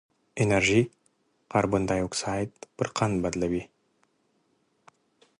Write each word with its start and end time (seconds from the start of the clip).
انرژي 0.43 0.81
کاربن 1.51 1.81
ډای 1.89 2.01
اکسایډ 2.07 2.49
پر 2.77 2.87
قند 2.97 3.15
تبدیلوي. 3.23 3.63